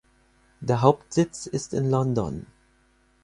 Der 0.61 0.81
Hauptsitz 0.81 1.45
ist 1.45 1.75
in 1.75 1.87
London. 1.91 2.47